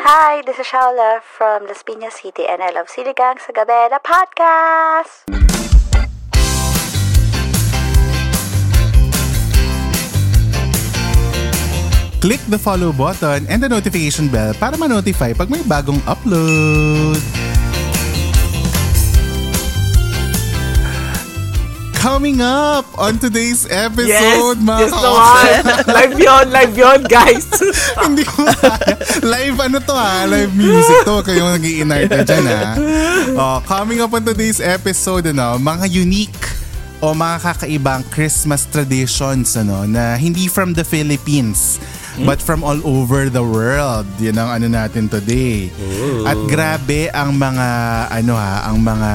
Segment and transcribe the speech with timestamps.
[0.00, 4.00] Hi, this is Shaula from Las Piñas City and I love Siligang sa Gabi, the
[4.00, 5.28] podcast!
[12.24, 17.20] Click the follow button and the notification bell para ma-notify pag may bagong upload.
[22.00, 25.52] Coming up on today's episode, yes, mga yes ka- naman.
[25.84, 27.44] live yun, live yun, guys.
[28.00, 28.40] Hindi ko.
[29.20, 30.24] Live ano to ha?
[30.24, 31.20] Live music to.
[31.20, 31.84] Kayo nag i
[32.24, 32.72] dyan ha.
[33.36, 36.40] Oh, coming up on today's episode, ano, mga unique
[37.04, 41.76] o mga kakaibang Christmas traditions ano, na hindi from the Philippines
[42.24, 44.08] but from all over the world.
[44.16, 45.68] Yun ang ano natin today.
[46.24, 47.68] At grabe ang mga
[48.08, 49.10] ano ha, ang mga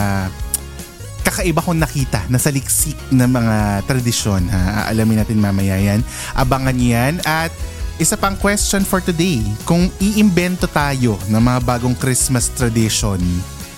[1.25, 4.85] kakaiba kong nakita na saliksik na mga tradisyon ha.
[4.85, 6.05] Alamin natin mamaya yan.
[6.31, 7.49] Abangan niyo yan at
[7.97, 9.41] isa pang question for today.
[9.63, 13.17] Kung iimbento tayo ng mga bagong Christmas tradition,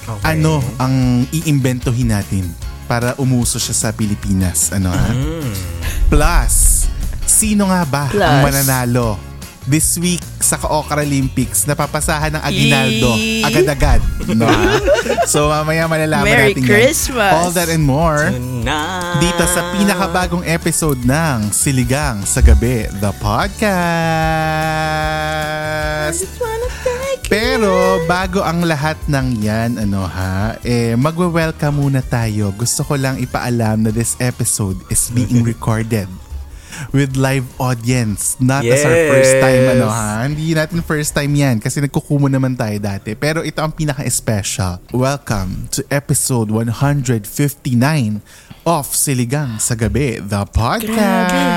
[0.07, 0.39] Okay.
[0.39, 2.47] ano ang iimbentohin natin
[2.87, 4.71] para umuso siya sa Pilipinas?
[4.71, 5.11] Ano ha?
[6.07, 6.87] Plus,
[7.27, 8.43] sino nga ba ang Plus.
[8.47, 9.19] mananalo
[9.67, 13.43] this week sa Ka-Okra Olympics na papasahan ng Aguinaldo Yee!
[13.43, 13.99] agad-agad?
[14.31, 14.47] No,
[15.31, 16.71] so mamaya malalaman Merry natin yan.
[16.71, 17.33] Christmas!
[17.35, 19.19] All that and more Tonight.
[19.19, 23.67] dito sa pinakabagong episode ng Siligang sa Gabi, the podcast.
[27.27, 32.55] Pero bago ang lahat ng yan, ano ha, eh, magwe-welcome muna tayo.
[32.55, 36.07] Gusto ko lang ipaalam na this episode is being recorded
[36.91, 38.37] with live audience.
[38.37, 39.73] Not as our first time, Yes.
[39.73, 40.23] ano ha.
[40.23, 43.13] Hindi natin first time yan kasi nagkukumo naman tayo dati.
[43.13, 44.79] Pero ito ang pinaka-special.
[44.93, 47.25] Welcome to episode 159
[48.63, 51.55] of Siligang sa Gabi, the podcast.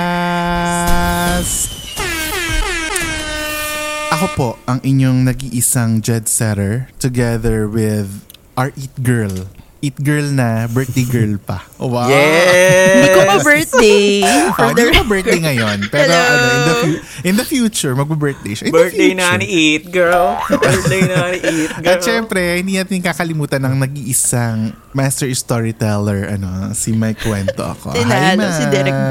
[4.11, 9.49] Ako po ang inyong nag-iisang jet setter together with our Eat Girl.
[9.81, 11.65] Eat Girl na birthday girl pa.
[11.81, 12.05] Oh, wow.
[12.05, 12.93] Yes.
[12.93, 14.05] Hindi ko pa-birthday.
[14.61, 15.79] Ah, Hindi ko birthday ngayon.
[15.89, 16.21] Pero Hello.
[16.21, 18.69] ano, in the, fu- in the future, mag-birthday siya.
[18.69, 20.37] In Birthday na ni Eat, girl.
[20.47, 21.89] Birthday na ni Eat, girl.
[21.89, 27.97] At syempre, hindi natin kakalimutan ng nag-iisang master storyteller, ano, si Mike Kwento ako.
[27.97, 28.93] Hi, Tinalo si Derek.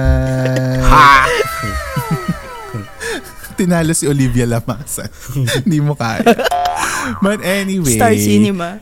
[0.90, 1.26] Ha!
[3.56, 5.10] Tinalo si Olivia Lamasa.
[5.66, 6.24] Hindi mo kaya.
[7.20, 7.92] But anyway.
[7.92, 8.80] Star Cinema.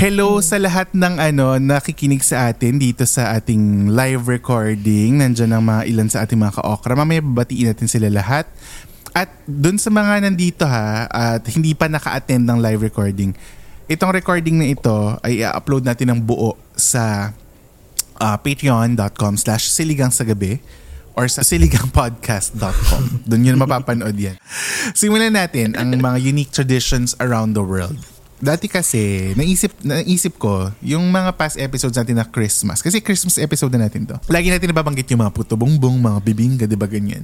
[0.00, 5.20] Hello sa lahat ng ano nakikinig sa atin dito sa ating live recording.
[5.20, 6.96] Nandiyan ang mga ilan sa ating mga ka-okra.
[6.96, 8.48] Mamaya babatiin natin sila lahat.
[9.12, 13.36] At dun sa mga nandito ha, at hindi pa naka-attend ng live recording,
[13.92, 17.36] itong recording na ito ay i-upload natin ng buo sa
[18.16, 20.64] uh, patreon.com slash siligang sa gabi
[21.12, 23.28] or sa siligangpodcast.com.
[23.28, 24.40] Doon yun mapapanood yan.
[24.96, 28.00] Simulan natin ang mga unique traditions around the world.
[28.40, 33.68] Dati kasi, naisip, naisip ko, yung mga past episodes natin na Christmas, kasi Christmas episode
[33.76, 37.20] na natin to, lagi natin nababanggit yung mga puto bongbong, mga bibingga, di ba ganyan?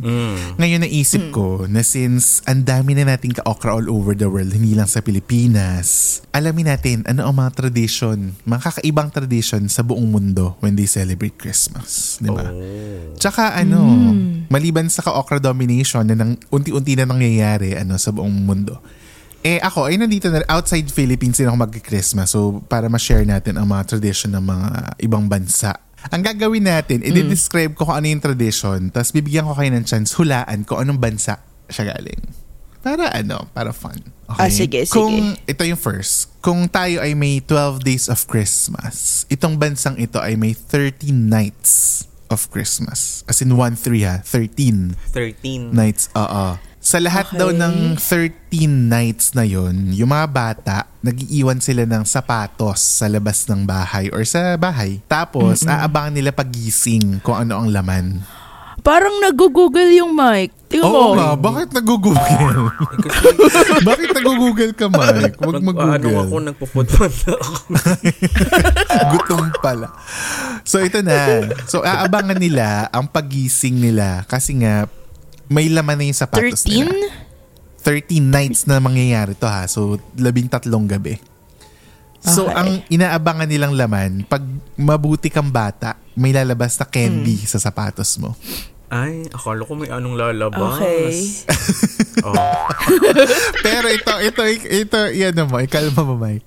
[0.61, 4.77] Ngayon naisip ko na since ang dami na nating ka-okra all over the world, hindi
[4.77, 10.61] lang sa Pilipinas, alamin natin ano ang mga tradition, mga kakaibang tradition sa buong mundo
[10.61, 12.21] when they celebrate Christmas.
[12.21, 12.53] Di ba?
[13.17, 13.89] Tsaka ano,
[14.53, 18.85] maliban sa ka-okra domination na nang, unti-unti na nangyayari ano, sa buong mundo,
[19.47, 22.35] eh ako, ay nandito na outside Philippines din ako mag-Christmas.
[22.35, 24.69] So para ma-share natin ang mga tradition ng mga
[25.07, 25.79] ibang bansa.
[26.11, 30.15] Ang gagawin natin, i-describe ko kung ano yung tradition, tapos bibigyan ko kayo ng chance
[30.15, 32.23] hulaan kung anong bansa siya galing.
[32.83, 33.99] Para ano, para fun.
[34.31, 34.39] Okay?
[34.39, 34.95] Ah, sige, sige.
[34.95, 40.23] Kung ito yung first, kung tayo ay may 12 days of Christmas, itong bansang ito
[40.23, 43.27] ay may 13 nights of Christmas.
[43.27, 45.75] As in 1-3 ha, 13 13.
[45.75, 46.59] nights, oo.
[46.87, 47.39] Sa lahat Okay.
[47.43, 53.43] daw ng 13 nights na yon, yung mga bata, nagiiwan sila ng sapatos sa labas
[53.51, 55.03] ng bahay or sa bahay.
[55.11, 58.23] Tapos, aabangan nila pagising kung ano ang laman.
[58.87, 60.55] Parang nag-google yung mic.
[60.71, 61.19] Tingnan Oo mo.
[61.19, 62.15] nga, bakit nag-google?
[63.89, 65.43] bakit nag-google ka, Mike?
[65.43, 66.43] Huwag ano ako, mag-google.
[66.47, 67.53] nagpo-football na ako.
[69.11, 69.91] Gutom pala.
[70.63, 71.51] So ito na.
[71.67, 74.87] So aabangan nila ang pagising nila kasi nga
[75.47, 76.83] may laman na yung sapatos 13?
[76.83, 77.09] nila.
[77.81, 79.67] 13 nights na mangyayari to ha.
[79.67, 81.23] So labing tatlong gabi.
[82.19, 82.59] So Okay.
[82.59, 84.43] ang inaabangan nilang laman, pag
[84.75, 87.47] mabuti kang bata, may lalabas na candy Hmm.
[87.47, 88.35] sa sapatos mo.
[88.87, 90.79] Ay, akala ko may anong lalabas.
[90.79, 91.15] Okay.
[92.23, 92.35] Oh.
[93.67, 96.47] Pero ito, ito, ito, yan mo, ikalma mo, Mike.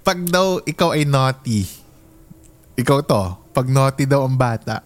[0.00, 1.68] Pag daw ikaw ay naughty,
[2.76, 3.22] ikaw to,
[3.52, 4.80] pag naughty daw ang bata,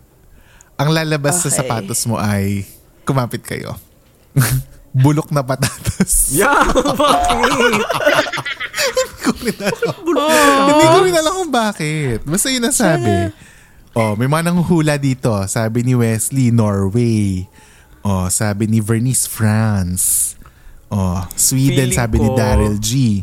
[0.75, 1.59] ang lalabas sa Okay.
[1.63, 2.67] sapatos mo ay,
[3.11, 3.75] kumapit kayo.
[4.93, 6.31] Bulok na patatas.
[6.33, 6.67] Yeah,
[6.99, 7.83] bakit?
[8.81, 9.97] Hindi ko rin alam.
[10.67, 12.19] Hindi ko rin alam kung bakit.
[12.23, 13.31] Basta yun ang sabi.
[13.93, 15.31] Oh, may mga nanghuhula dito.
[15.47, 17.47] Sabi ni Wesley, Norway.
[18.01, 20.35] Oh, sabi ni Vernice, France.
[20.89, 23.23] Oh, Sweden, Feeling sabi ni ko, Daryl G.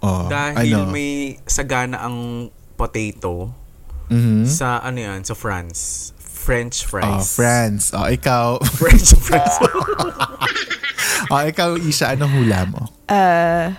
[0.00, 0.90] Oh, Dahil ano?
[0.90, 3.50] may sagana ang potato
[4.08, 4.46] Mhm.
[4.46, 6.10] sa ano yan, sa France.
[6.50, 7.04] French fries.
[7.04, 7.92] Oh, France.
[7.92, 8.56] Oh, ikaw.
[8.80, 9.54] French fries.
[11.28, 12.88] oh, ikaw, Isha, anong hula mo?
[13.04, 13.76] Ah,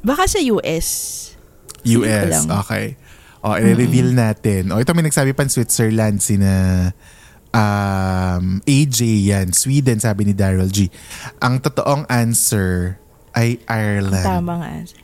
[0.00, 0.88] baka sa US.
[1.84, 2.48] US.
[2.48, 2.96] Okay.
[3.44, 4.72] O, i-reveal natin.
[4.72, 6.88] O, ito may nagsabi pa Switzerland, sina
[7.52, 9.52] um, AJ yan.
[9.52, 10.88] Sweden, sabi ni Daryl G.
[11.44, 12.96] Ang totoong answer
[13.36, 14.24] ay Ireland.
[14.24, 15.03] Tama nga.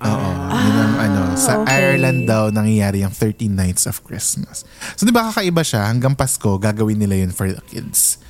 [0.00, 0.28] Oo.
[0.48, 1.20] yun ang ano.
[1.36, 1.96] Sa okay.
[1.96, 4.64] Ireland daw nangyayari yung 13 Nights of Christmas.
[4.96, 5.88] So, di ba kakaiba siya?
[5.88, 8.20] Hanggang Pasko, gagawin nila yun for the kids.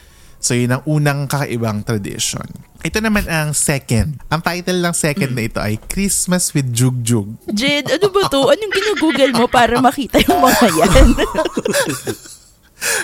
[0.40, 2.48] So, yun ang unang kakaibang tradition.
[2.80, 4.24] Ito naman ang second.
[4.32, 7.36] Ang title ng second na ito ay Christmas with Jug Jug.
[7.52, 8.48] Jed, ano ba to?
[8.48, 11.08] Anong ginugoogle mo para makita yung mga yan?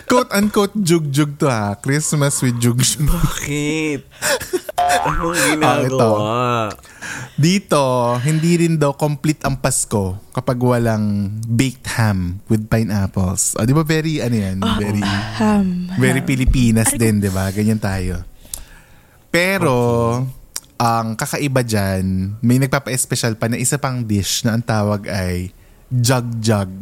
[0.08, 1.76] Quote-unquote jug-jug to ha.
[1.76, 3.04] Christmas with jug-jug.
[3.04, 4.08] Bakit?
[5.06, 6.70] Anong ginagawa?
[7.36, 13.52] Dito, hindi rin daw complete ang Pasko kapag walang baked ham with pineapples.
[13.60, 14.56] O, di ba very, ano yan?
[14.80, 15.04] Very,
[15.36, 15.92] Ham.
[16.00, 17.52] very Pilipinas din, di ba?
[17.52, 18.24] Ganyan tayo.
[19.28, 19.76] Pero,
[20.80, 25.52] ang kakaiba dyan, may nagpapa-special pa na isa pang dish na ang tawag ay
[25.92, 26.72] jug-jug.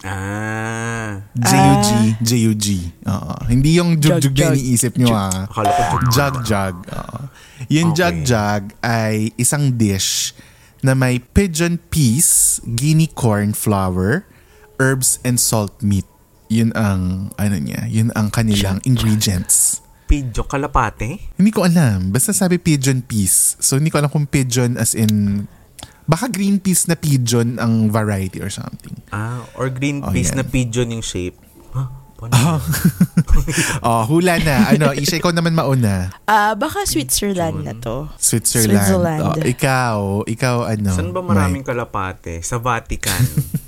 [0.00, 1.26] Ah.
[1.34, 1.88] J-U-G,
[2.20, 2.66] J-U-G.
[3.04, 3.32] Oo.
[3.46, 5.44] Hindi yung jug-jug na iniisip nyo ah.
[5.44, 6.76] Akala ko jug- Jug-jug.
[6.86, 7.18] oo.
[7.66, 7.98] Yung Okay.
[8.22, 10.34] jug-jug ay isang dish
[10.80, 14.22] na may pigeon peas, guinea corn flour,
[14.78, 16.06] herbs, and salt meat.
[16.46, 19.82] Yun ang, ano niya, yun ang kanilang ingredients.
[20.06, 21.20] Pidyo, kalapate?
[21.36, 22.08] Hindi ko alam.
[22.08, 23.58] Basta sabi pigeon peas.
[23.58, 25.44] So, hindi ko alam kung pigeon as in,
[26.08, 28.96] baka green peas na pigeon ang variety or something.
[29.08, 30.40] Ah, or green Oh, peas yan.
[30.40, 31.36] na pigeon yung shape.
[31.70, 31.84] Ha?
[32.16, 32.60] Paano yun?
[33.86, 34.68] Oh, hula na.
[34.68, 36.10] Ano, Isha, ikaw naman mauna.
[36.24, 38.08] Ah, baka Switzerland na to.
[38.16, 38.74] Switzerland.
[38.74, 39.22] Switzerland.
[39.22, 39.96] Oh, ikaw,
[40.26, 40.90] ikaw ano?
[40.90, 41.70] Saan ba maraming Mike?
[41.70, 42.40] kalapate?
[42.42, 43.22] Sa Vatican.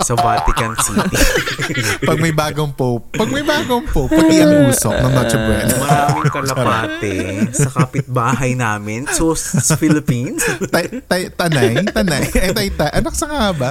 [0.00, 1.16] sa Vatican City.
[2.08, 3.12] Pag may bagong pope.
[3.12, 5.74] Pag may bagong pope, pati ang usok ng Noche Buena.
[5.76, 7.14] maraming kalapate
[7.52, 9.04] sa kapitbahay namin.
[9.06, 10.40] So, sa Philippines.
[10.68, 12.22] tay, tay, tanay, tanay.
[12.32, 12.90] Eh, tay, tay.
[12.90, 13.70] Anak sa nga ba?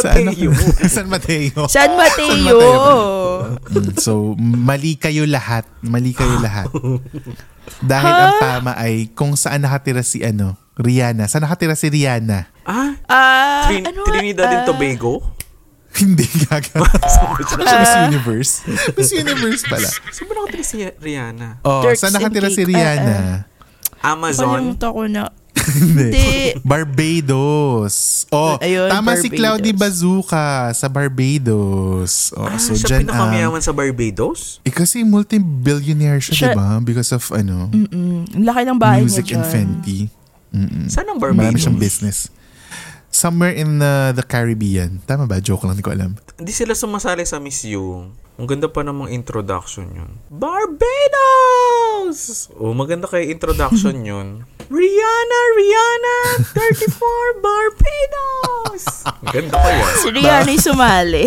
[0.00, 0.10] Sa?
[0.32, 0.52] Mateo.
[0.88, 1.62] San Mateo.
[1.68, 2.58] San Mateo!
[3.68, 5.68] Mm, so, mali kayo lahat.
[5.80, 6.72] Mali kayo lahat.
[7.78, 11.28] Dahil ang tama ay kung saan nakatira si ano, Rihanna.
[11.28, 12.48] Saan nakatira si Rihanna?
[12.64, 14.02] Ah, Ah, Trin- ano?
[14.06, 15.20] Trinidad and ah, Tobago?
[15.92, 16.80] Hindi gaga.
[16.80, 16.88] Ano
[17.62, 18.52] siya, Miss Universe?
[18.92, 19.88] Miss Universe pala.
[20.08, 21.48] Saan ba nakatira si Rihanna?
[21.60, 22.62] Oh, Turks saan nakatira and si.
[22.62, 23.18] Rihanna?
[24.00, 24.48] Amazon?
[24.72, 25.24] Kalimutan ko na.
[25.78, 26.56] Hindi.
[26.64, 28.24] Barbados.
[28.28, 29.36] Oh, Ayun, tama si Barbados.
[29.38, 32.32] Cloudy Bazooka sa Barbados.
[32.32, 34.58] Oh, Ah, so siya pinakamayaman sa Barbados?
[34.62, 36.80] Eh kasi multi-billionaire siya, Siya- diba?
[36.82, 39.52] Because of ano, Mm, ang laki ng bahay music niya and dyan.
[39.52, 39.98] Fenty.
[40.52, 40.84] Mm-mm.
[40.86, 41.60] Saan ang Marami Barbados?
[41.60, 42.18] siyang business.
[43.12, 44.98] Somewhere in uh, the Caribbean.
[45.04, 45.36] Tama ba?
[45.36, 46.16] Joke lang, hindi ko alam.
[46.34, 48.08] Hindi sila sumasali sa Miss You.
[48.34, 50.10] Ang ganda pa namang introduction yun.
[50.32, 50.88] Barbados!
[52.56, 54.42] Oh, maganda kay introduction yun.
[54.66, 56.16] Rihanna, Rihanna,
[56.56, 56.96] 34,
[57.44, 58.82] Barbados!
[59.04, 59.94] Ang ganda pa yan.
[59.94, 61.24] Si Rihanna yung sumali.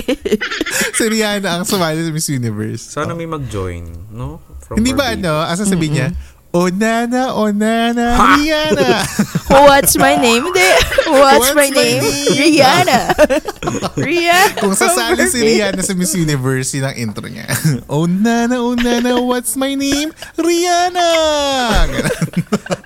[0.98, 2.84] si Rihanna ang sumali sa Miss Universe.
[2.84, 4.42] Sana may mag-join, no?
[4.60, 5.22] From Hindi ba Barbados.
[5.22, 6.08] ano, asa sabihin niya,
[6.56, 9.04] Oh nana, oh nana, Rihanna.
[9.68, 10.48] What's my name?
[10.48, 10.64] Hindi.
[11.04, 12.00] What's, my, name?
[12.32, 13.12] Rihanna.
[14.00, 14.64] Rihanna.
[14.64, 17.44] Kung sasali si Rihanna sa Miss Universe, yun ang intro niya.
[17.92, 20.16] oh nana, oh nana, what's my name?
[20.40, 21.12] Rihanna!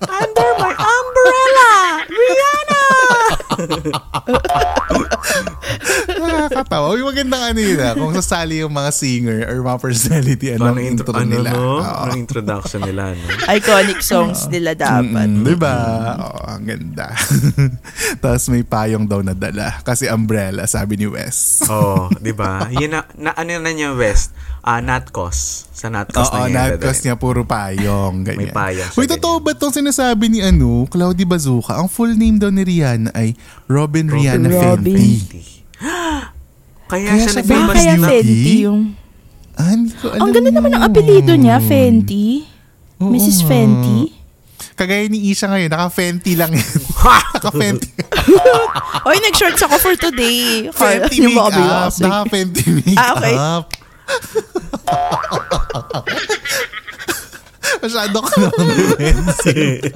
[0.01, 1.69] Under my umbrella!
[2.09, 2.81] Rihanna!
[6.19, 6.95] nakakatawa.
[6.95, 10.79] Yung magandang ano yun ah, kung sasali yung mga singer or mga personality, ano ang
[10.79, 11.49] intro, ano, nila.
[11.53, 11.79] no?
[11.81, 12.03] Oo.
[12.07, 13.25] Ano introduction nila, no?
[13.49, 15.27] Iconic songs nila dapat.
[15.27, 15.75] Mm, di ba?
[16.17, 17.11] Oo, ang ganda.
[18.21, 19.79] Tapos may payong daw na dala.
[19.83, 21.65] Kasi umbrella, sabi ni Wes.
[21.67, 22.67] Oo, oh, di ba?
[22.71, 24.31] Yun na, na, ano na niya, West?
[24.59, 25.67] Ah, Natkos.
[25.71, 26.55] Sa Natkos Oo, na niya.
[26.69, 27.03] nagkos dadalhin.
[27.05, 28.15] niya puro payong.
[28.27, 28.39] Ganyan.
[28.41, 31.75] May payong siya, Uy, totoo ba itong sinasabi ni ano, Cloudy Bazooka?
[31.75, 33.33] Ang full name daw ni Rihanna ay
[33.65, 34.95] Robin Rihanna Robin.
[34.95, 35.39] Fenty.
[36.89, 38.07] Kaya, Kaya siya nag-famous kaya na.
[38.09, 38.81] Fenty yung...
[39.53, 40.87] Ah, hindi ko alam Ang ganda naman ng yun.
[40.87, 42.47] apelido niya, Fenty.
[42.97, 43.45] Oo Mrs.
[43.45, 44.09] Fenty.
[44.73, 46.71] Kagaya ni Isha ngayon, naka-Fenty lang yan.
[47.35, 47.91] naka-Fenty.
[49.07, 50.67] Oy, nag-shorts ako for today.
[50.71, 51.51] Fenty Yung makeup.
[51.53, 52.01] Beyonce.
[52.01, 52.97] Naka-Fenty makeup.
[52.97, 53.35] Ah, okay.
[57.79, 59.79] Masyado ka naman defensive.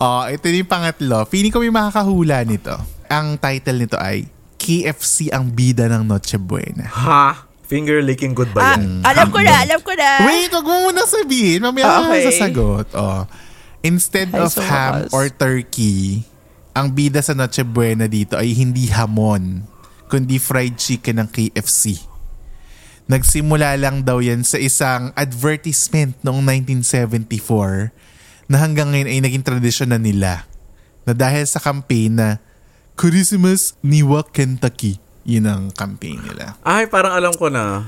[0.00, 1.24] oh, ito yung pangatlo.
[1.26, 2.74] Feeling ko may makakahula nito.
[3.06, 6.86] Ang title nito ay KFC ang bida ng Noche Buena.
[6.86, 7.46] Ha?
[7.62, 9.04] Finger licking good ba Ah, yan?
[9.04, 10.24] alam ko na, alam ko na.
[10.24, 11.60] Wait, wag mo muna sabihin.
[11.60, 12.22] Mamaya Ah, ka okay.
[12.26, 12.86] sasagot.
[12.94, 13.22] Oh.
[13.80, 15.10] Instead Ay, of so ham wakas.
[15.12, 16.24] or turkey,
[16.72, 19.64] ang bida sa Noche Buena dito ay hindi hamon,
[20.06, 21.96] kundi fried chicken ng KFC.
[23.10, 27.90] Nagsimula lang daw yan sa isang advertisement noong 1974
[28.46, 30.46] na hanggang ngayon ay naging tradisyon na nila.
[31.02, 32.28] Na dahil sa campaign na
[32.94, 35.02] Christmas Niwa Kentucky.
[35.26, 36.54] Yun ang campaign nila.
[36.62, 37.82] Ay, parang alam ko na.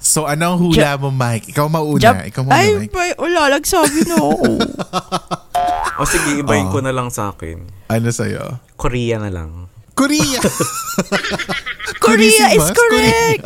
[0.00, 1.52] So, ano ang hula mo, Mike?
[1.52, 2.00] Ikaw mauna.
[2.00, 2.96] Jap- Ikaw mauna, Ay, Mike.
[2.96, 4.48] bay, wala, nagsabi na ako.
[6.00, 6.72] O sige, ibahin Oo.
[6.72, 7.60] ko na lang sa akin.
[7.92, 8.56] Ano sa'yo?
[8.80, 9.68] Korea na lang.
[9.92, 10.40] Korea!
[12.10, 13.42] Korea is correct!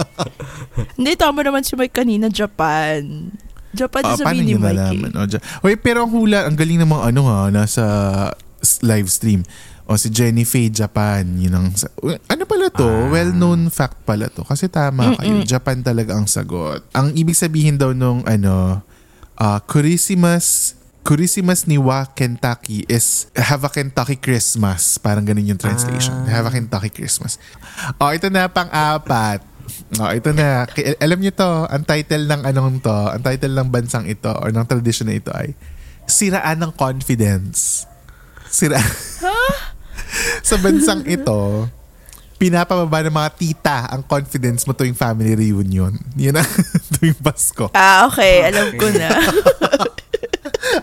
[0.99, 3.31] Hindi, tama naman si Mike kanina, Japan.
[3.71, 4.79] Japan Ah, paano sabihin ni Mike.
[5.11, 5.19] eh.
[5.19, 5.43] O, dyan.
[5.61, 7.85] Uy, pero ang hula, ang galing ng mga ano ha, nasa
[8.81, 9.43] live stream.
[9.85, 11.69] O si Jenny Faye Japan, yun ang,
[12.25, 12.89] ano pala to?
[12.89, 13.13] Ah.
[13.13, 14.41] Well-known fact pala to.
[14.41, 16.81] Kasi tama kayo, Japan talaga ang sagot.
[16.93, 18.81] Ang ibig sabihin daw nung ano,
[19.37, 20.73] uh, Christmas,
[21.05, 24.97] Christmas ni Wa Kentucky is Have a Kentucky Christmas.
[24.97, 26.17] Parang ganun yung translation.
[26.25, 26.41] Ah.
[26.41, 27.37] Have a Kentucky Christmas.
[28.01, 29.45] O, ito na pang-apat.
[30.01, 30.65] Oh, ito na.
[31.05, 34.65] Alam niyo to, ang title ng anong to, ang title ng bansang ito or ng
[34.65, 35.53] tradition na ito ay
[36.09, 37.85] Siraan ng Confidence.
[38.49, 38.81] Sira.
[40.49, 41.69] Sa bansang ito,
[42.41, 45.93] pinapababa ng mga tita ang confidence mo tuwing family reunion.
[46.17, 46.49] Yun ang
[46.97, 47.69] tuwing Pasko.
[47.77, 48.49] Ah, okay.
[48.49, 49.09] Alam ko na.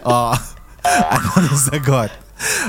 [0.09, 0.33] Oh.
[0.81, 2.09] Ano ang sagot?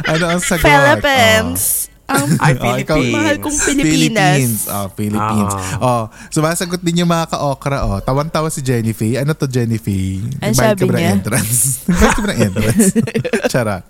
[0.04, 0.62] Ano ang sagot?
[0.62, 1.88] Philippines.
[2.04, 3.14] Ang Ay, Oh, ikaw- Philippines.
[3.14, 3.88] mahal kong Pilipinas.
[4.36, 4.60] Philippines.
[4.68, 5.54] Oh, Philippines.
[5.54, 5.80] Ah.
[5.80, 7.78] Oh, sumasagot din yung mga ka-okra.
[7.82, 9.16] Oh, tawan-tawa si Jenny Faye.
[9.16, 10.20] Ano to, Jenny Faye?
[10.36, 11.16] Ka sabi niya?
[11.16, 11.56] entrance?
[11.88, 12.84] Nagbayad ka ba ng entrance?
[13.52, 13.84] Charot.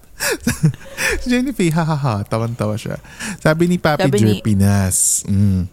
[1.25, 3.03] Jenny Faye, ha ha ha, tawan-tawa siya.
[3.37, 5.27] Sabi ni Papi Sabi Jer ni- Pinas.
[5.27, 5.67] Mm.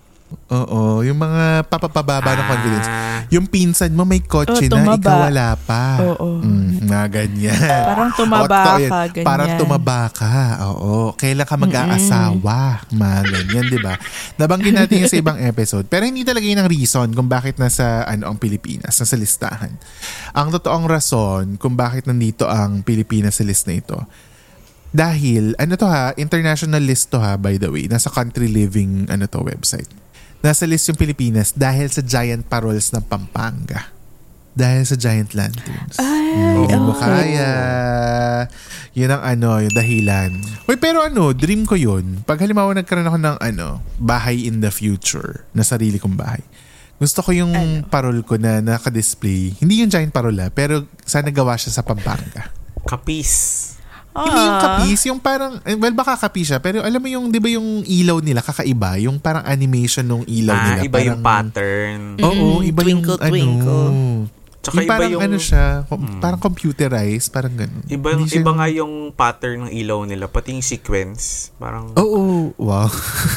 [0.49, 2.89] Oo, yung mga papapababa ng confidence.
[2.89, 3.21] Ah.
[3.33, 6.01] Yung pinsan mo may kotse Oh, na, ikaw wala pa.
[6.05, 6.41] Oo.
[6.41, 7.57] Mm, mga ganyan.
[7.93, 9.25] Parang tumaba ka, ganyan.
[9.25, 10.33] Parang tumaba ka.
[10.73, 11.13] Oo.
[11.17, 12.85] Kailan ka mag-aasawa?
[12.93, 13.93] Mga ganyan, di ba?
[14.37, 15.85] Nabanggit natin yung sa ibang episode.
[15.89, 19.73] Pero hindi talaga yun ang reason kung bakit nasa ano ang Pilipinas, nasa listahan.
[20.33, 23.97] Ang totoong rason kung bakit nandito ang Pilipinas sa list na ito,
[24.89, 29.29] dahil, ano to ha, international list to ha, by the way, nasa country living, ano
[29.29, 29.89] to, website.
[30.39, 33.91] Nasa list yung Pilipinas dahil sa giant paroles ng Pampanga.
[34.49, 35.99] Dahil sa giant lanterns.
[35.99, 36.99] Ay, Hindi mo okay.
[36.99, 37.51] kaya.
[38.91, 40.31] Yun ang ano, yung dahilan.
[40.65, 42.23] Uy, pero ano, dream ko yun.
[42.23, 46.43] Pag halimbawa nagkaroon ako ng ano, bahay in the future, na sarili kong bahay.
[46.99, 47.87] Gusto ko yung Ano?
[47.87, 49.55] parol ko na naka-display.
[49.55, 52.51] Hindi yung giant parola, pero sana gawa siya sa Pampanga.
[52.83, 53.78] Kapis.
[54.21, 54.63] Hindi yung Ah.
[54.65, 57.81] kapis, yung parang, eh, well baka kapis siya, pero alam mo yung, di ba yung
[57.81, 58.99] ilaw nila kakaiba?
[58.99, 60.81] Yung parang animation ng ilaw Ah, nila.
[60.83, 61.99] iba yung parang- pattern.
[62.19, 63.87] Oo, Mm, iba twinkle, yung twinkle.
[63.87, 64.27] ano.
[64.59, 67.79] Tsaka yung iba parang yung- ano siya, com- parang computerized, parang ganun.
[67.85, 71.55] Iba, Hindi siya- iba nga yung pattern ng ilaw nila, pati yung sequence.
[71.55, 72.91] Parang Oo, wow.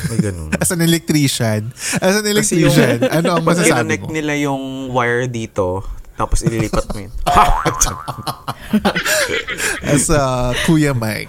[0.09, 0.51] may ganun.
[0.59, 4.11] As an electrician, as an Kasi yung, electrician, ano ang masasabi mo?
[4.11, 5.87] nila yung wire dito,
[6.23, 7.13] tapos ililipat mo yun.
[9.83, 11.29] As a Kuya Mike.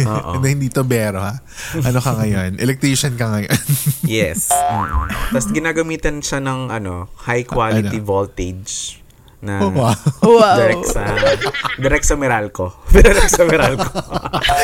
[0.40, 1.36] Na hindi to bero ha.
[1.78, 2.56] Ano ka ngayon?
[2.56, 3.52] Electrician ka ngayon.
[4.08, 4.48] yes.
[4.48, 5.12] Mm.
[5.30, 8.08] Tapos ginagamitan siya ng ano, high quality Ano?
[8.08, 8.98] voltage
[9.42, 9.90] na oh, wow.
[10.22, 10.54] Wow.
[10.54, 11.02] direct sa
[11.76, 12.78] direct sa Meralco.
[12.88, 13.90] direct sa Meralco.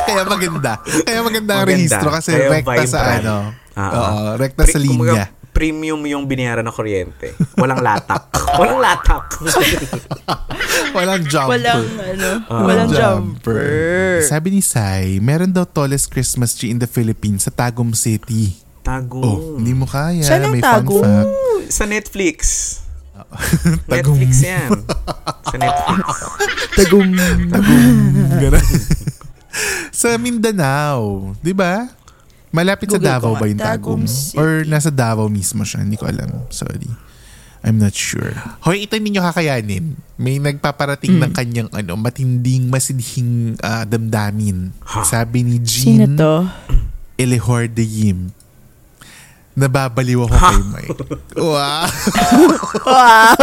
[0.07, 0.79] Kaya maganda.
[0.81, 1.77] Kaya maganda ang Maganda.
[1.77, 3.21] rehistro kasi Kaya rekta sa vibrant.
[3.21, 3.37] ano.
[3.75, 4.31] Ah, Oo, ah.
[4.35, 5.27] rekta Pre- sa linya.
[5.59, 7.35] Premium yung binayaran na kuryente.
[7.59, 8.31] Walang latak.
[8.63, 9.27] Walang latak.
[10.97, 11.59] Walang jumper.
[11.59, 14.23] Walang, ano, walang jumper.
[14.23, 18.55] Sabi ni Sai, meron daw tallest Christmas tree in the Philippines sa Tagum City.
[18.87, 19.21] Tago.
[19.21, 20.23] Oh, hindi mo kaya.
[20.23, 21.03] Saan ang May Tagum?
[21.03, 21.29] fun fact.
[21.29, 22.39] Ooh, Sa Netflix.
[23.91, 24.15] Tagum.
[24.15, 24.71] Netflix yan.
[25.45, 26.07] Sa Netflix.
[26.79, 27.09] Tagum.
[28.39, 28.67] Ganun.
[29.91, 31.98] sa Mindanao, di ba?
[32.51, 34.01] Malapit sa Google Davao ko ba yung Tagum?
[34.01, 34.39] Tagum City.
[34.41, 35.85] Or nasa Davao mismo siya?
[35.85, 36.49] Hindi ko alam.
[36.49, 36.89] Sorry.
[37.67, 38.33] I'm not sure.
[38.63, 39.99] Hoy, ito ninyo kakayanin.
[40.15, 44.71] May nagpaparating ng kanyang ano, matinding, masidhing ah, damdamin.
[45.03, 46.35] Sabi ni Sino Jean to?
[47.19, 48.31] Elehor de Yim.
[49.59, 51.01] Nababaliw ako kay Mike.
[51.35, 51.91] Wow.
[52.87, 53.35] Wow.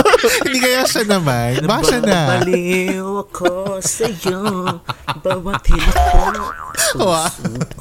[0.47, 1.67] Hindi kaya siya naman.
[1.67, 2.19] Baka siya na.
[2.39, 4.43] Baliw ako sa'yo.
[5.19, 5.95] Bawat hilak
[6.95, 7.27] Wow.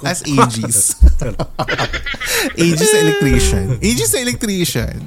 [0.02, 0.98] As Aegis.
[2.58, 3.78] Aegis electrician.
[3.78, 4.98] Aegis electrician.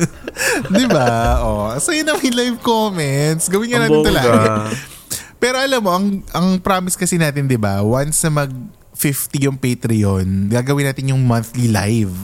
[0.74, 1.44] Di ba?
[1.44, 3.52] Oh, so yun ang live comments.
[3.52, 4.72] Gawin nga natin talaga.
[5.36, 8.52] Pero alam mo, ang, ang promise kasi natin, di ba, once na mag
[8.96, 12.14] 50 yung Patreon, gagawin natin yung monthly live.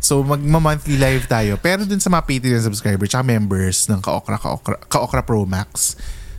[0.00, 1.58] So, magma-monthly live tayo.
[1.58, 5.96] Pero dun sa mga Patreon subscribers tsaka members ng Kaokra, Kaokra, Kaokra Pro Max.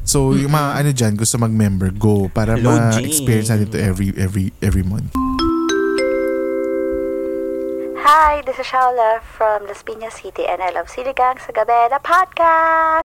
[0.08, 2.32] So, yung mga ano dyan, gusto mag-member, go.
[2.32, 5.12] Para Hello, ma-experience natin to every, every, every month.
[8.08, 12.00] Hi, this is Shaula from Las Piñas City and I love Siligang sa Gabi na
[12.00, 13.04] podcast.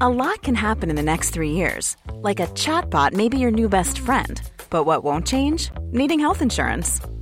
[0.00, 1.96] A lot can happen in the next three years.
[2.24, 4.40] Like a chatbot may be your new best friend.
[4.70, 5.70] But what won't change?
[5.92, 7.04] Needing health insurance.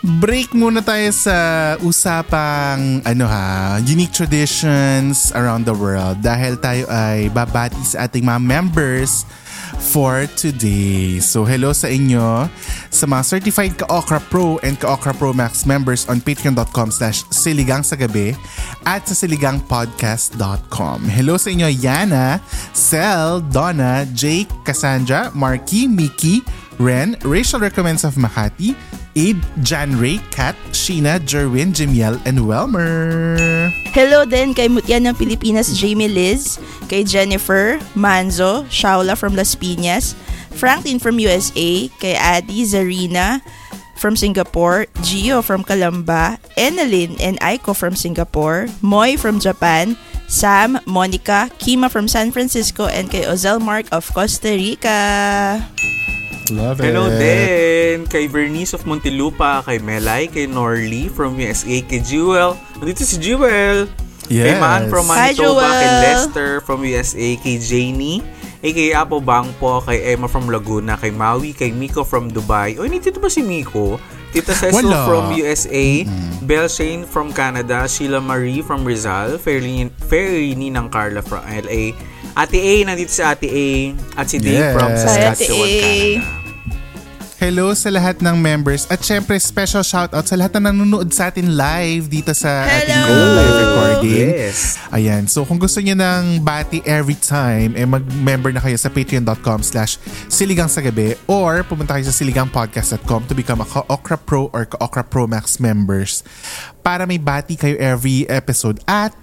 [0.00, 1.36] Break muna tayo sa
[1.84, 8.40] usapang ano ha, unique traditions around the world dahil tayo ay babati sa ating mga
[8.40, 9.28] members
[9.92, 11.20] for today.
[11.20, 12.48] So hello sa inyo
[12.88, 18.00] sa mga certified Ka-Okra Pro and Ka-Okra Pro Max members on patreon.com slash siligang sa
[18.00, 18.32] gabi
[18.88, 21.12] at sa siligangpodcast.com.
[21.12, 22.40] Hello sa inyo Yana,
[22.72, 26.40] Sel, Donna, Jake, Cassandra, Marky, Mickey,
[26.80, 28.72] Ren, Rachel Recommends of Makati,
[29.12, 33.68] Abe, Jan Ray, Kat, Sheena, Jerwin, Jimiel, and Welmer.
[33.92, 36.56] Hello din kay Mutya ng Pilipinas, Jamie Liz,
[36.88, 40.16] kay Jennifer, Manzo, Shaula from Las Piñas,
[40.56, 43.44] Franklin from USA, kay Adi, Zarina
[44.00, 50.00] from Singapore, Gio from Calamba, Enelin and Aiko from Singapore, Moy from Japan,
[50.32, 55.60] Sam, Monica, Kima from San Francisco, and kay Ozel Mark of Costa Rica.
[56.50, 57.18] Love Hello it.
[57.18, 62.58] din kay Vernice of Montelupa, kay Melay, kay Norly from USA, kay Jewel.
[62.76, 63.86] Nandito si Jewel.
[64.26, 64.62] Kay Yes.
[64.62, 66.02] Man from Hi, Manitoba, kay Jewel.
[66.02, 68.22] Lester from USA, kay Janie,
[68.60, 72.78] eh, kay Apo Bangpo, kay Emma from Laguna, kay Maui, kay Miko from Dubai.
[72.78, 73.98] O, nandito ba si Miko?
[74.30, 75.02] Tita Cecil Wala.
[75.02, 76.06] from USA,
[76.40, 81.90] Belle Shane from Canada, Sheila Marie from Rizal, Fairly, Fairly ng Carla from LA,
[82.38, 83.68] Ate A, nandito si Ate A,
[84.14, 84.74] at si Dave Yes.
[84.78, 85.02] from Hi,
[85.34, 85.66] Saskatchewan.
[85.66, 86.39] Canada.
[87.40, 91.56] Hello sa lahat ng members at syempre special shoutout sa lahat na nanonood sa atin
[91.56, 93.32] live dito sa ating Hello!
[93.32, 94.28] live recording.
[94.44, 94.76] Yes.
[94.92, 95.24] Ayan.
[95.24, 99.96] So kung gusto niyo ng bati every time, eh mag-member na kayo sa patreon.com slash
[100.28, 105.08] siligang sa gabi or pumunta kayo sa siligangpodcast.com to become a Ka-Okra Pro or Ka-Okra
[105.08, 106.20] Pro Max members
[106.84, 109.16] para may bati kayo every episode at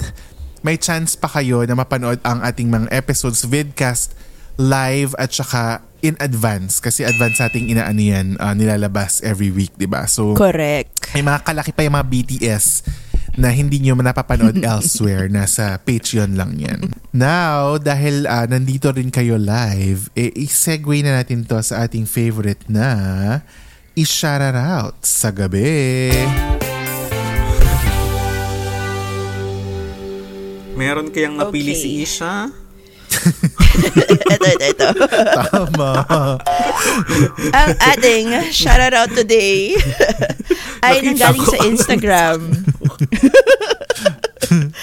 [0.65, 4.17] may chance pa kayo na mapanood ang ating mga episodes vidcast
[4.57, 9.89] live at saka in advance kasi advance ating inaano yan ah, nilalabas every week, 'di
[9.89, 10.05] ba?
[10.05, 11.13] So Correct.
[11.15, 12.65] may mga kalaki pa yung mga BTS
[13.37, 15.29] na hindi nyo napapanood elsewhere.
[15.29, 16.89] Nasa Patreon lang yan.
[17.13, 22.65] Now, dahil ah, nandito rin kayo live, eh, i-segue na natin to sa ating favorite
[22.65, 22.89] na
[23.93, 26.09] i-shout out sa gabi.
[30.77, 31.81] Meron kayang napili Okay.
[31.81, 32.53] si Isha?
[33.77, 34.87] ito, ito, ito.
[35.51, 35.91] Tama.
[37.53, 39.77] Ang ating shout out today
[40.85, 42.39] ay nanggaling sa Instagram.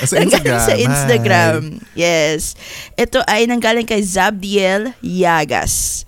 [0.05, 0.85] Sa Nanggaling sa hi.
[0.85, 1.61] Instagram.
[1.97, 2.55] Yes.
[2.95, 6.05] Ito ay nanggaling kay Zabdiel Yagas.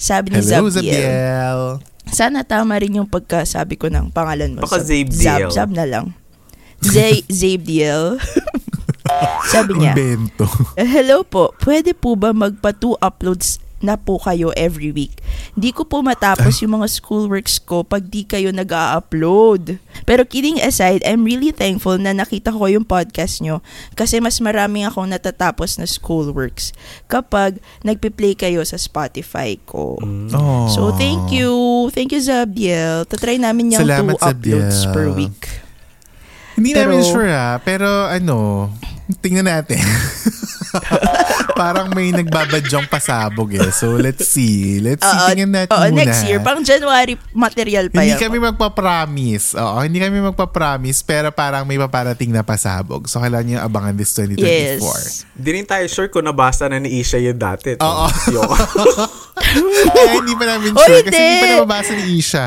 [0.00, 0.94] Sabi ni Hello, Zabdiel.
[0.96, 1.60] Zabiel.
[2.10, 4.64] Sana tama rin yung pagkasabi ko ng pangalan mo.
[4.64, 5.50] Baka Zab- Zabdiel.
[5.50, 6.06] Zab, Zab na lang.
[6.80, 8.16] Zay, Zabdiel.
[9.46, 10.46] Sabi niya, Invento.
[10.74, 15.24] "Eh, Hello po, pwede po ba magpa two uploads na po kayo every week?
[15.56, 19.80] Di ko po matapos yung mga schoolworks ko pag di kayo nag-a-upload.
[20.04, 23.64] Pero kidding aside, I'm really thankful na nakita ko yung podcast nyo
[23.96, 26.76] kasi mas maraming akong natatapos na schoolworks
[27.08, 29.96] kapag nagpe-play kayo sa Spotify ko.
[29.96, 30.68] Oh.
[30.68, 31.88] So, thank you.
[31.90, 33.08] Thank you, Zabdiel.
[33.08, 34.92] Tatry namin yung Salamat, two uploads Zabdiel.
[34.92, 35.40] per week.
[36.60, 38.68] Hindi Pero- namin sure ah, pero ano,
[39.18, 39.80] tingnan natin.
[41.52, 43.68] Parang may nagbabadyong pasabog eh.
[43.70, 44.78] So let's see.
[44.78, 45.18] Let's see.
[45.18, 45.98] Oo, Tingnan natin oo, muna.
[45.98, 46.38] next year.
[46.38, 48.22] Pang January material pa hindi yan.
[48.22, 49.58] kami magpa-promise.
[49.58, 53.04] Oo, hindi kami magpa-promise pero parang may paparating na pasabog.
[53.04, 54.40] So kailangan niyo abangan this 2024.
[54.40, 54.80] Yes.
[55.34, 57.76] Di rin tayo sure kung nabasa na ni Isha yun dati.
[57.76, 58.06] Oo.
[58.30, 58.46] Yung-
[59.92, 61.26] eh, hindi pa namin Oh, sure kasi hindi.
[61.26, 62.46] hindi pa nababasa ni Isha.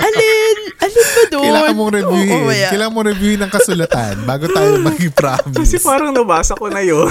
[0.00, 0.45] Alin?
[0.86, 1.42] Alin ba doon?
[1.42, 2.30] Kailangan mong reviewin.
[2.38, 2.70] Oo, yeah.
[2.70, 5.56] Kailangan mong reviewin ng kasulatan bago tayo mag-promise.
[5.56, 7.10] Kasi parang nabasa ko na yun.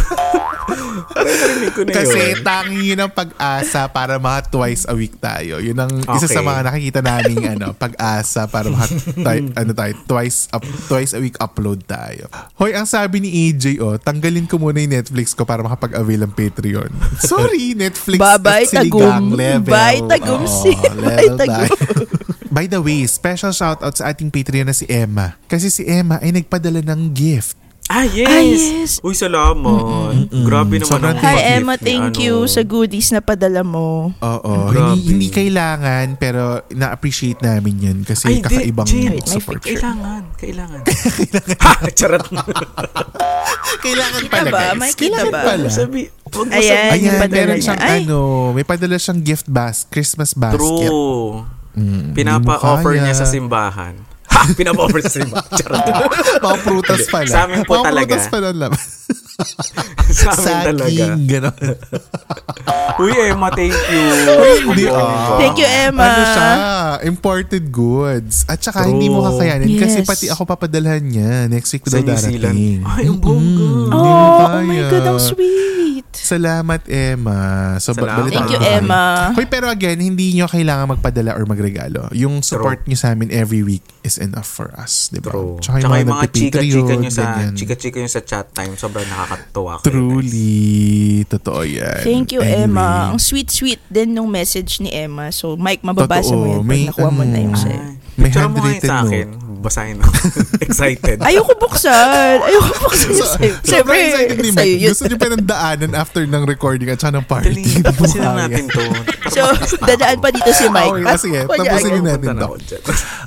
[1.05, 2.41] parang narinig ko na Kasi yun.
[2.41, 5.59] tangi yun ang pag-asa para mga twice a week tayo.
[5.59, 6.45] Yun ang isa sa Okay.
[6.45, 11.35] mga nakikita naming ano, pag-asa para mga twi- ano tayo, twice, up, twice a week
[11.37, 12.25] upload tayo.
[12.55, 16.33] Hoy, ang sabi ni AJ, oh, tanggalin ko muna yung Netflix ko para makapag-avail ng
[16.33, 16.91] Patreon.
[17.23, 19.35] Sorry, Netflix Bye-bye, at siligang tagum.
[19.35, 19.69] level.
[19.69, 21.69] Bye, tagum, Oo, si- bye, level tagum.
[22.55, 25.35] By the way, special shoutout sa ating Patreon na si Emma.
[25.45, 27.59] Kasi si Emma ay nagpadala ng gift.
[27.85, 28.25] Ah, yes.
[28.25, 28.91] Ah, yes.
[29.03, 30.25] Uy, salamat.
[30.31, 31.77] Grabe naman Sobrang ang Hi, Emma.
[31.77, 32.23] Thank ano.
[32.23, 34.09] you sa goodies na padala mo.
[34.17, 39.61] Oo, hindi, hindi kailangan pero na-appreciate namin yun kasi Ay, di, kakaibang Jen, may support.
[39.61, 39.77] picture.
[39.77, 40.21] Kailangan.
[40.41, 40.81] Kailangan.
[41.61, 41.71] ha!
[41.93, 42.25] Charot.
[43.83, 44.57] Kailangan Kita pala ba?
[44.57, 44.77] guys.
[44.79, 45.41] May kita Kailangan ba?
[45.43, 45.67] pala.
[45.69, 45.99] Sabi,
[46.51, 47.65] Ayan, Ayan, padala meron niya.
[47.69, 47.99] siyang Ay.
[48.01, 48.19] ano,
[48.51, 50.57] may padala siyang gift bas, Christmas basket.
[50.89, 51.45] True.
[51.75, 53.95] Mm, Pinapa-offer hindi niya sa simbahan.
[54.25, 54.51] Ha!
[54.51, 55.47] Pinapa-offer sa simbahan.
[55.53, 55.79] Charot.
[56.43, 57.29] Mga prutas pala.
[57.29, 58.03] Sa amin po talaga.
[58.09, 58.47] prutas pala
[60.11, 60.91] sa amin talaga.
[61.07, 61.55] Saging, gano'n.
[62.97, 64.07] Uy, Emma, thank you.
[64.65, 65.37] Hindi, Ang ah.
[65.37, 66.03] Thank you, Emma.
[66.03, 66.49] Ano siya?
[67.05, 68.43] Imported goods.
[68.45, 68.91] At saka True.
[68.91, 70.07] hindi mo kakayanin kasi Yes.
[70.07, 71.47] pati ako papadalhan niya.
[71.47, 72.55] Next week Sa daw New Zealand.
[72.55, 72.81] darating.
[72.83, 73.67] Ay, ang bongga.
[73.87, 74.79] Hindi mo Oh, oh my.
[74.89, 75.84] God, ang sweet.
[76.11, 77.37] Salamat, Emma.
[77.77, 78.19] So, ba- Salamat.
[78.23, 78.59] balitaan Thank you.
[78.59, 79.03] Emma.
[79.31, 82.09] Hoy, pero again, hindi nyo kailangan magpadala or magregalo.
[82.11, 85.07] Yung support nyo sa amin every week is enough for us.
[85.07, 85.29] Di ba?
[85.29, 85.57] True.
[85.57, 87.53] Tsaka Tsaka yung mga nagpe-Patreon, chika-chika nyo sa, ganyan.
[87.53, 89.85] chika-chika nyo sa chat time, sobrang nakakatuwa kayo.
[89.85, 89.85] guys.
[89.85, 90.63] Truly,
[91.27, 92.01] totoo yan.
[92.01, 92.89] Thank you, Anyway, Emma.
[93.07, 95.29] Ang sweet-sweet din nung message ni Emma.
[95.29, 96.35] So, Mike, mababasa Totoo.
[96.35, 97.77] mo yan pag May nakuha mo na ano, yung sa'yo.
[97.77, 99.27] Ay, May picture mo ngayon handwritten sa note.
[99.65, 100.13] Basahin ako.
[100.69, 101.17] Excited.
[101.25, 102.37] Ayoko buksan.
[102.45, 103.53] Ayoko buksan yung sa'yo.
[103.57, 104.93] Sobrang Siyempre, excited ni yun.
[104.93, 107.49] Gusto niyo pa ng daanan after ng recording at saka ng party.
[107.49, 108.85] Dali, tapusin na natin to.
[109.33, 109.41] So,
[109.81, 111.01] dadaan pa dito si Mike.
[111.01, 111.39] Okay, sige.
[111.49, 112.49] Tapusin yun natin na to.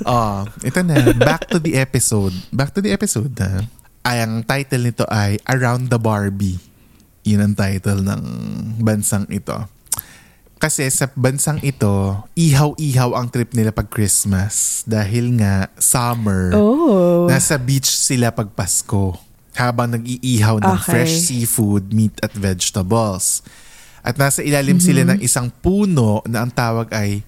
[0.07, 0.95] Oh, ito na.
[1.19, 2.31] Back to the episode.
[2.55, 3.67] Back to the episode na.
[4.07, 6.55] Ay, ang title nito ay Around the Barbie.
[7.27, 8.21] Yun ang title ng
[8.79, 9.59] bansang ito.
[10.59, 11.87] Kasi sa bansang ito,
[12.35, 14.83] ihaw-ihaw ang trip nila pag Christmas.
[14.83, 16.51] Dahil nga, summer.
[16.51, 17.25] Oh.
[17.25, 19.15] Nasa beach sila pag Pasko.
[19.55, 20.83] Habang nag-iihaw ng Okay.
[20.85, 23.39] fresh seafood, meat at vegetables.
[23.99, 25.15] At nasa ilalim sila Mm-hmm.
[25.15, 27.23] ng isang puno na ang tawag ay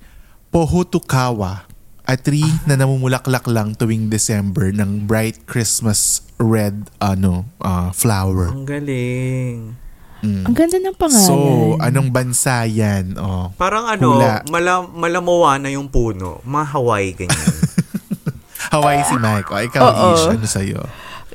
[0.52, 1.64] Pohutukawa.
[2.04, 8.52] A tree na namumulaklak lang tuwing December ng bright Christmas red ano uh, flower.
[8.52, 9.56] Ang galing.
[10.22, 11.26] Ang ganda ng pangalan.
[11.26, 11.36] So,
[11.78, 13.18] anong bansa yan?
[13.18, 13.50] Oh.
[13.56, 14.46] Parang ano, Hula.
[14.48, 16.40] mala, malamuwa na yung puno.
[16.42, 17.48] Mga Hawaii, ganyan.
[18.74, 19.50] Hawaii si Mike.
[19.50, 20.08] O, ikaw, Oo.
[20.14, 20.80] Ish, ano sa'yo?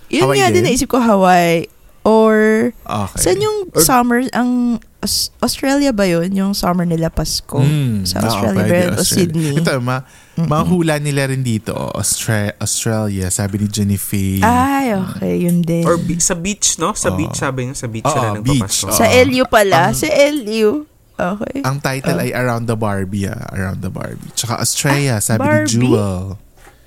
[0.08, 1.66] Yun Hawaii nga din naisip ko, Hawaii.
[2.06, 3.18] Or, Okay.
[3.20, 6.30] saan yung summer, ang Aus- Australia ba yun?
[6.30, 7.58] Yung summer nila Pasko?
[7.58, 8.86] Mm, sa oo, Australia pwede, ba yun?
[8.88, 9.26] O Australia.
[9.28, 9.54] Sydney?
[9.58, 10.06] Ito, ma
[10.38, 11.72] mga hula nila rin dito.
[11.72, 14.40] Austra- Australia, sabi ni Jenny Faye.
[14.40, 15.40] Ay, okay.
[15.40, 15.80] Yun din.
[15.82, 16.92] Or bi- sa beach, no?
[16.92, 17.16] Sa Oo.
[17.16, 17.74] beach, sabi niya.
[17.74, 18.44] Sa beach Oo, sila beach.
[18.60, 18.86] nagpapasko.
[18.86, 18.94] Oo.
[18.94, 19.80] sa LU pala.
[19.92, 20.84] sa LU.
[21.16, 21.64] Okay.
[21.64, 23.24] Ang title ay Around the Barbie.
[23.24, 23.48] Ah.
[23.50, 24.28] Around the Barbie.
[24.36, 25.72] Tsaka Australia, sabi Ah, Barbie?
[25.72, 26.36] ni Jewel.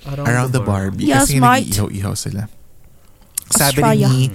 [0.06, 1.06] Around, the Barbie.
[1.06, 2.46] Yes, Kasi nag-ihaw-ihaw sila.
[3.48, 4.08] Sabi Australia.
[4.08, 4.30] ni,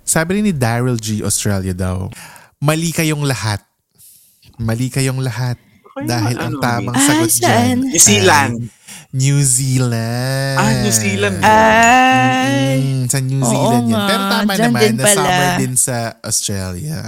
[0.00, 1.20] sabi rin ni Daryl G.
[1.20, 2.08] Australia daw,
[2.56, 3.58] mali kayong lahat.
[4.56, 5.58] Mali kayong lahat.
[5.94, 7.38] Okay, Dahil ano, ang tamang Ah, sagot saan?
[7.38, 8.54] dyan New Zealand.
[9.14, 10.58] New Zealand.
[10.58, 11.36] Ah, New Zealand.
[11.38, 12.74] Ay.
[12.74, 13.94] Mm, sa New Oo Zealand yun.
[13.94, 15.14] nga, Pero tama dyan naman, din na pala.
[15.14, 17.00] summer din sa Australia.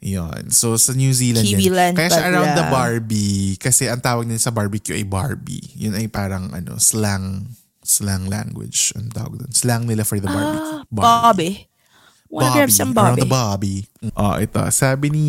[0.00, 0.42] Yun.
[0.48, 1.76] So, sa New Zealand Kiwi yan.
[1.76, 3.60] land Kaya siya around the Barbie.
[3.60, 5.60] Kasi ang tawag nila sa barbecue ay Barbie.
[5.76, 8.96] Yun ay parang ano, slang slang language.
[8.96, 9.52] Ang tawag doon.
[9.52, 10.88] Slang nila for the barbecue.
[10.88, 11.68] Bobby.
[12.30, 13.20] Wanna grab some Around Bobby?
[13.20, 13.76] the Bobby.
[14.16, 14.62] Oh, ito.
[14.70, 15.26] Sabi ni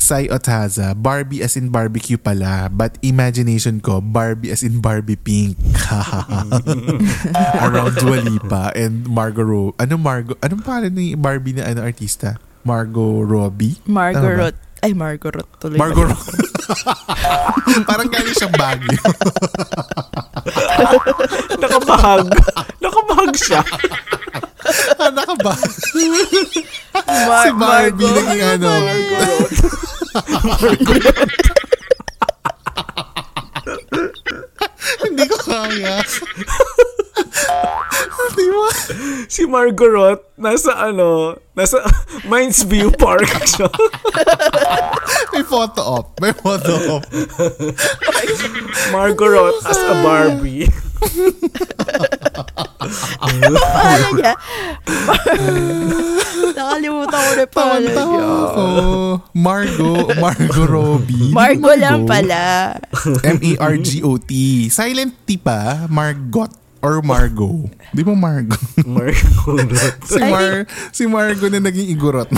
[0.00, 5.60] Sai Otaza, Barbie as in barbecue pala, but imagination ko, Barbie as in Barbie pink.
[7.60, 10.40] Around Dua Lipa and Margot Ro- Ano Margot?
[10.40, 12.40] Anong pangalan ni Barbie na ano artista?
[12.64, 13.76] Margot Robbie?
[13.84, 14.56] Margaret.
[14.80, 15.76] Ay, Margaret tuloy.
[15.76, 16.49] Margot Robbie.
[17.88, 18.94] Parang galing siyang Baguio.
[21.62, 22.26] Nakabahag.
[22.80, 23.60] Nakabahag siya.
[25.00, 25.54] ah, nakaba.
[27.26, 28.16] Mar- si Barbie Margot.
[28.22, 28.70] naging ano.
[35.00, 35.96] Hindi ko kaya.
[38.30, 38.68] Di ba?
[39.26, 41.82] Si Margaret, nasa ano, nasa
[42.30, 43.68] Mines View Park siya.
[45.32, 46.06] May photo op.
[46.18, 47.04] May photo op.
[48.90, 50.66] Margaret as a Barbie.
[53.20, 54.34] Pangalan niya.
[56.56, 58.24] Nakalimutan ko na pangalan niya.
[58.24, 58.64] Ako.
[59.32, 60.06] Margot.
[60.20, 61.30] Margot Robbie.
[61.32, 62.74] Margo lang pala.
[63.24, 64.30] M-E-R-G-O-T.
[64.68, 65.88] Silent T pa.
[65.88, 66.59] Margot.
[66.80, 67.68] Or Margot.
[67.92, 68.56] Di ba Margot?
[68.88, 70.00] Margaret.
[70.00, 72.32] si, Mar si Margot na naging igurot.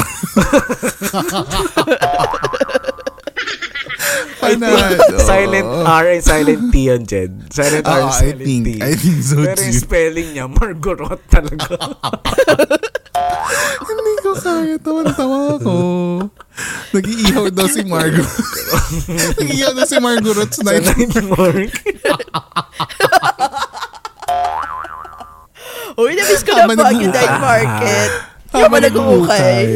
[4.42, 4.98] Panalo.
[5.30, 7.30] silent R and silent T yan, Jed.
[7.54, 8.82] Silent R Oo, and I silent think- T.
[8.82, 9.78] I think so Pero yung too.
[9.78, 11.66] spelling niya, Margaret talaga.
[13.86, 14.76] Hindi ko kaya.
[14.82, 15.74] Tawan-tawa ako.
[16.92, 18.26] Nag-iihaw daw si Margot.
[19.38, 20.90] Nag-iihaw daw si Margot Sa Night.
[25.98, 28.10] Uy, namiss ko na po ang night market.
[28.52, 29.64] Yung Tama mo nag-uukay.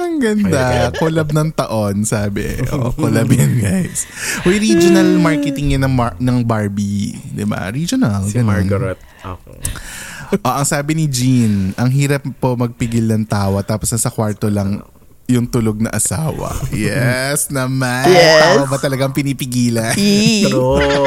[0.00, 0.94] Ang ganda.
[0.94, 2.62] Collab ng taon, sabi.
[2.70, 4.06] O, collab yan, guys.
[4.46, 7.18] Uy, regional marketing yan ng, Mar- ng Barbie.
[7.34, 7.66] Di ba?
[7.74, 8.30] Regional.
[8.30, 8.46] Si ganun.
[8.46, 8.98] Margaret.
[9.20, 9.58] Okay.
[10.38, 14.86] Oo, ang sabi ni Jean, ang hirap po magpigil ng tawa tapos nasa kwarto lang
[15.30, 16.58] yung tulog na asawa.
[16.74, 18.10] Yes naman.
[18.10, 18.42] Yes.
[18.42, 19.94] Tawa ba talagang pinipigilan?
[19.94, 21.06] True.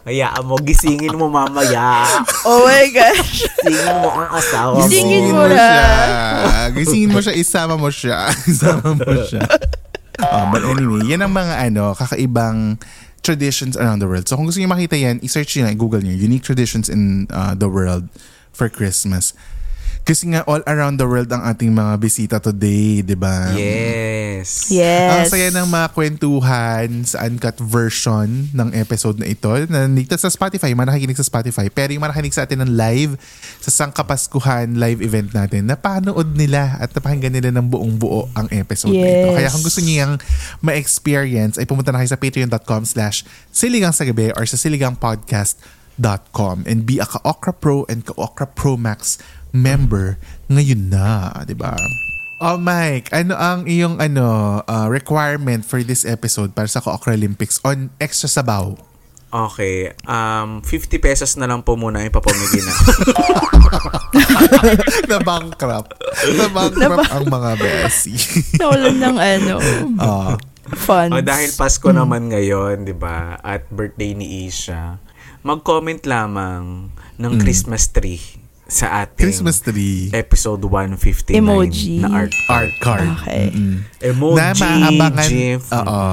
[0.00, 2.08] Hayaan mo, gisingin mo mamaya.
[2.48, 3.44] Oh my gosh.
[3.44, 4.88] Gisingin mo ang asawa mo.
[4.88, 5.52] Gisingin mo na.
[5.52, 5.70] siya.
[6.72, 8.32] Gisingin mo siya, isama mo siya.
[8.52, 9.44] isama mo siya.
[10.20, 12.80] Oh, but anyway, yan ang mga ano, kakaibang
[13.20, 14.24] traditions around the world.
[14.24, 17.52] So kung gusto niyo makita yan, i-search niyo na, google niyo, unique traditions in uh,
[17.52, 18.08] the world
[18.56, 19.36] for Christmas.
[20.00, 23.52] Kasi nga all around the world ang ating mga bisita today, di ba?
[23.54, 24.66] Yes.
[24.66, 25.28] Ang Yes.
[25.28, 29.46] saya ng mga kwentuhan sa uncut version ng episode na ito.
[29.68, 31.68] Nandito sa Spotify, yung mga nakikinig sa Spotify.
[31.68, 33.14] Pero yung mga nakikinig sa atin ng live,
[33.60, 38.90] sa Sangkapaskuhan live event natin, napanood nila at napakinggan nila ng buong buo ang episode
[38.90, 39.28] na ito.
[39.30, 39.36] Yes.
[39.36, 40.12] Kaya kung gusto niyo yung
[40.58, 46.82] ma-experience, ay pumunta na kayo sa patreon.com slash siligang sa gabi or sa siligangpodcast.com and
[46.82, 49.20] be a Ka-Okra Pro and Ka-Okra Pro Max
[49.52, 50.18] member
[50.50, 51.74] ngayon na, di ba?
[52.40, 57.60] Oh Mike, ano ang iyong ano uh, requirement for this episode para sa Ka-Okra Olympics
[57.60, 58.80] on extra sabaw?
[59.30, 59.94] Okay.
[60.08, 62.74] Um, 50 pesos na lang po muna yung papamigay na.
[65.10, 65.94] na bankrupt.
[66.34, 68.16] Na bankrupt ang mga besi.
[68.60, 69.54] Nawalan ng ano,
[70.02, 70.34] Ah,
[70.74, 71.14] funds.
[71.14, 73.38] o, dahil Pasko naman ngayon, di ba?
[73.38, 74.98] At birthday ni Isha.
[75.46, 78.39] Mag-comment lamang ng Christmas tree
[78.70, 80.14] sa ating Christmas tree.
[80.14, 81.98] episode 159 Emoji.
[81.98, 83.08] na art Art card.
[83.26, 83.50] Okay.
[83.98, 85.62] Emoji, na maaabangan, GIF.
[85.74, 86.06] oo,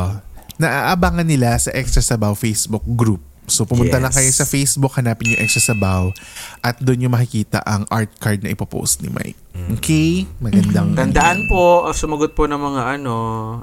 [0.57, 3.21] naaabangan nila sa Extra Sabaw Facebook group.
[3.47, 4.03] So pumunta Yes.
[4.03, 6.11] lang kayo sa Facebook, hanapin yung Extra Sabaw
[6.59, 9.39] at doon yung makikita ang art card na ipopost ni Mike.
[9.57, 10.29] Okay?
[10.37, 13.15] Magandang Tandaan po, uh, sumagot po ng mga ano,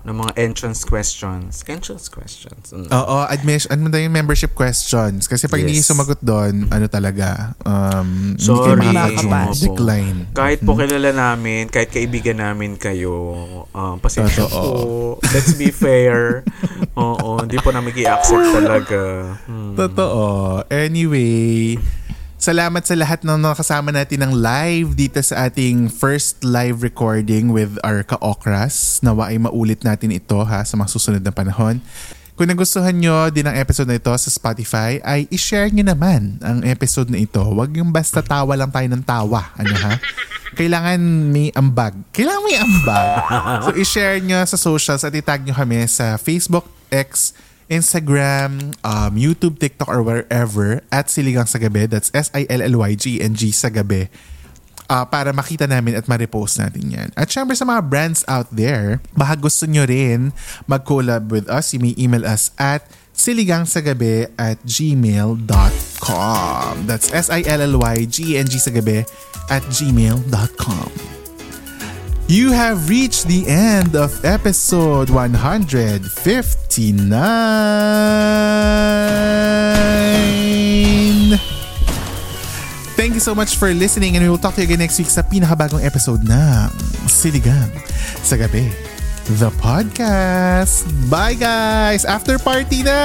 [0.03, 1.63] ng mga entrance questions.
[1.71, 2.75] Entrance questions.
[2.75, 2.91] Mm.
[2.91, 5.31] Oo, admission, ano daw yung membership questions?
[5.31, 5.87] Kasi pag hindi Yes.
[5.87, 8.75] kayo sumagot doon, ano talaga, um, Sorry.
[8.75, 9.57] hindi kayo Makakapas.
[9.63, 10.19] decline.
[10.35, 13.15] Kahit po kilala namin, kahit kaibigan namin kayo,
[13.71, 15.23] um, pasensya po.
[15.31, 16.43] Let's be fair.
[16.95, 19.03] Oo, hindi po namin i-accept talaga.
[19.51, 19.75] Hmm.
[19.75, 20.23] Totoo.
[20.71, 21.75] Anyway,
[22.39, 27.75] salamat sa lahat ng nakasama natin ng live dito sa ating first live recording with
[27.83, 29.03] our ka-okras.
[29.03, 31.83] Nawa ay maulit natin ito ha sa mga susunod na panahon.
[32.35, 36.67] Kung nagustuhan nyo din ang episode na ito sa Spotify, ay i-share nyo naman ang
[36.67, 37.39] episode na ito.
[37.39, 39.55] Huwag yung basta tawa lang tayo ng tawa.
[39.55, 40.03] Ano ha?
[40.59, 40.99] Kailangan
[41.31, 41.95] may ambag.
[42.11, 43.07] Kailangan may ambag.
[43.67, 47.35] so i-share nyo sa socials at itag nyo kami sa Facebook, X,
[47.67, 51.59] Instagram, um, YouTube, TikTok, or wherever at Siligang sa.
[51.59, 54.07] That's S-I-L-L-Y-G-N-G sa Gabi.
[54.85, 57.09] Uh, para makita namin at ma-repost natin yan.
[57.17, 60.37] At syempre sa mga brands out there, baka gusto nyo rin
[60.69, 62.85] mag-collab with us, you may email us at
[63.17, 65.41] siligangsagabi at gmail.com.
[66.85, 69.09] That's S-I-L-L-Y-G-N-G sa gabi
[69.49, 71.14] at gmail.com.
[72.25, 76.09] You have reached the end of episode 159.
[82.97, 85.13] Thank you so much for listening and we will talk to you again next week
[85.13, 86.73] sa pinakabagong episode ng
[87.13, 87.69] Siligang
[88.25, 88.73] sa Gabi.
[89.37, 90.89] The podcast.
[91.13, 92.09] Bye guys!
[92.09, 93.05] After party na!